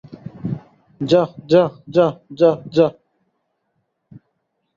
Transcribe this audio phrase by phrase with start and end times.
[1.01, 1.21] যা,
[1.51, 1.63] যা,
[1.95, 2.05] যা,
[2.39, 2.87] যা, যা!